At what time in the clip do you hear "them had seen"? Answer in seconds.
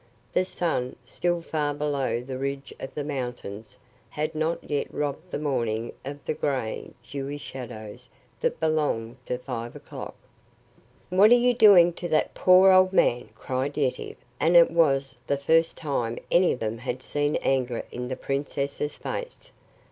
16.59-17.35